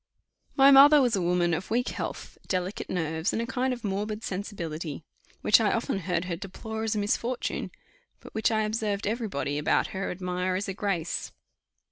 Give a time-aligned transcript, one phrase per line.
[0.55, 4.23] My mother was a woman of weak health, delicate nerves, and a kind of morbid
[4.23, 5.03] sensibility;
[5.41, 7.69] which I often heard her deplore as a misfortune,
[8.19, 11.31] but which I observed every body about her admire as a grace.